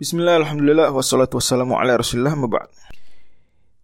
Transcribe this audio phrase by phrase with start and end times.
[0.00, 2.72] Bismillah, alhamdulillah, wassalatu wassalamu ala rasulillah, maba'd.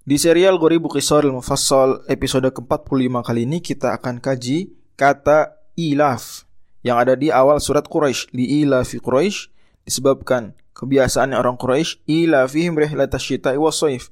[0.00, 6.48] Di serial Ghoribu Qisaril Mufassal episode ke-45 kali ini kita akan kaji kata ilaf
[6.80, 8.32] yang ada di awal surat Quraisy.
[8.32, 9.52] Di ilafi Quraisy
[9.84, 14.08] disebabkan kebiasaan orang Quraisy ilafihim rihlatash syita'i wasoif.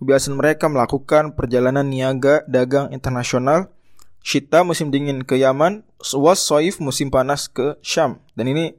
[0.00, 3.68] Kebiasaan mereka melakukan perjalanan niaga dagang internasional
[4.24, 5.84] Syita musim dingin ke Yaman,
[6.16, 6.48] was
[6.80, 8.24] musim panas ke Syam.
[8.32, 8.72] Dan ini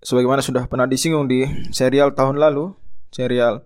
[0.00, 2.72] sebagaimana sudah pernah disinggung di serial tahun lalu,
[3.12, 3.64] serial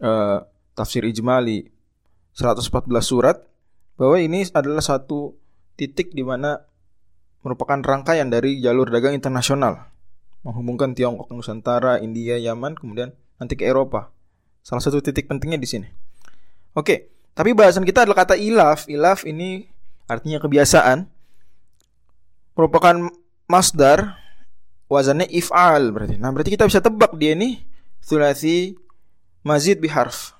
[0.00, 0.44] uh,
[0.76, 1.68] tafsir ijmali
[2.36, 3.40] 114 surat
[3.96, 5.36] bahwa ini adalah satu
[5.76, 6.60] titik di mana
[7.40, 9.88] merupakan rangkaian dari jalur dagang internasional
[10.46, 13.10] menghubungkan Tiongkok, Nusantara, India, Yaman, kemudian
[13.42, 14.14] nanti ke Eropa.
[14.62, 15.88] Salah satu titik pentingnya di sini.
[16.78, 18.86] Oke, tapi bahasan kita adalah kata ilaf.
[18.86, 19.66] Ilaf ini
[20.06, 21.10] artinya kebiasaan
[22.54, 23.10] merupakan
[23.50, 24.14] masdar
[24.86, 26.18] wazannya if'al berarti.
[26.18, 27.62] Nah, berarti kita bisa tebak dia ini
[28.02, 28.78] sulasi
[29.42, 30.34] mazid biharf.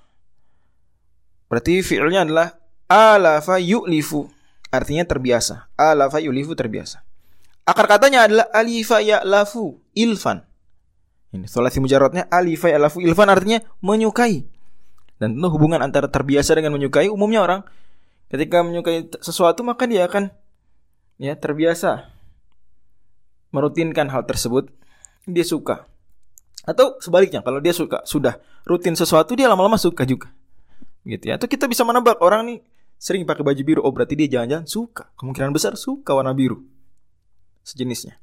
[1.46, 2.58] Berarti fi'ilnya adalah
[2.90, 4.26] alafa yu'lifu.
[4.70, 5.70] Artinya terbiasa.
[5.78, 7.06] Alafa yu'lifu terbiasa.
[7.66, 10.42] Akar katanya adalah alifa ya'lafu ilfan.
[11.34, 14.46] Ini sulasi mujaradnya alifa ya'lafu ilfan artinya menyukai.
[15.18, 17.60] Dan tentu hubungan antara terbiasa dengan menyukai umumnya orang
[18.26, 20.28] ketika menyukai sesuatu maka dia akan
[21.16, 22.10] ya terbiasa
[23.56, 24.68] merutinkan hal tersebut,
[25.24, 25.88] dia suka.
[26.68, 28.36] Atau sebaliknya, kalau dia suka sudah
[28.68, 30.28] rutin sesuatu, dia lama-lama suka juga.
[31.06, 31.40] Gitu ya.
[31.40, 32.58] Atau kita bisa menebak orang nih
[33.00, 35.04] sering pakai baju biru, oh berarti dia jangan-jangan suka.
[35.16, 36.60] Kemungkinan besar suka warna biru.
[37.64, 38.18] Sejenisnya.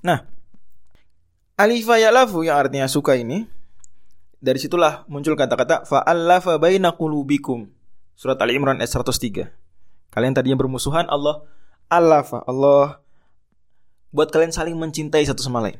[0.00, 0.24] Nah,
[1.58, 3.44] alifa ya'lafu yang artinya suka ini
[4.38, 7.66] dari situlah muncul kata-kata fa'allafa baina qulubikum.
[8.16, 9.50] Surat Ali Imran ayat 103.
[10.14, 11.44] Kalian tadinya bermusuhan, Allah
[11.92, 13.04] alafa, Allah
[14.16, 15.76] buat kalian saling mencintai satu sama lain.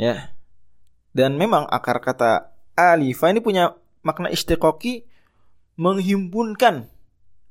[0.00, 0.32] Ya.
[1.12, 5.04] Dan memang akar kata alifa ini punya makna istiqoki
[5.76, 6.88] menghimpunkan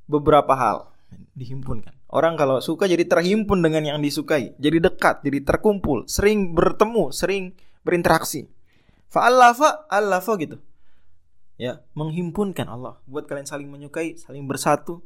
[0.10, 0.90] beberapa hal.
[1.38, 1.94] Dihimpunkan.
[2.10, 4.58] Orang kalau suka jadi terhimpun dengan yang disukai.
[4.58, 6.06] Jadi dekat, jadi terkumpul.
[6.06, 8.50] Sering bertemu, sering berinteraksi.
[9.10, 10.58] Fa'allafa, allafa gitu.
[11.58, 13.02] Ya, menghimpunkan Allah.
[13.10, 15.02] Buat kalian saling menyukai, saling bersatu.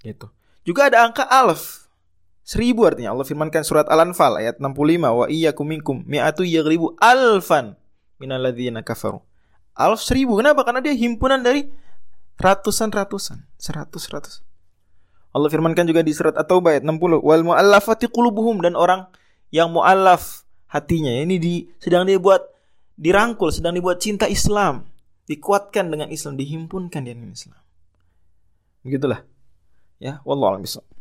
[0.00, 0.28] Gitu.
[0.64, 1.83] Juga ada angka alf.
[2.44, 7.72] Seribu artinya Allah firmankan surat Al-Anfal ayat 65 wa iyyakum minkum mi'atu yaghlibu alfan
[8.20, 9.24] minalladzina kafaru.
[9.74, 10.38] Alf seribu.
[10.38, 10.62] Kenapa?
[10.62, 11.66] Karena dia himpunan dari
[12.38, 14.44] ratusan-ratusan, seratus-ratus.
[15.34, 19.10] Allah firmankan juga di surat At-Taubah ayat 60 wal mu'allafati qulubuhum dan orang
[19.50, 22.44] yang mu'allaf hatinya ini di sedang dia buat
[22.94, 24.86] dirangkul, sedang dibuat cinta Islam,
[25.26, 27.58] dikuatkan dengan Islam, dihimpunkan dengan Islam.
[28.86, 29.26] Begitulah.
[29.98, 30.93] Ya, wallahu a'lam